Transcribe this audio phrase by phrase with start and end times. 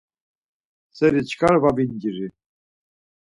[0.97, 2.27] Seri çkar va vinciri.